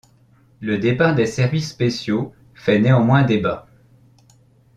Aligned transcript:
Le 0.61 0.79
départ 0.79 1.13
des 1.13 1.27
services 1.27 1.69
spéciaux 1.69 2.33
fait 2.55 2.79
néanmoins 2.79 3.21
débat. 3.21 3.67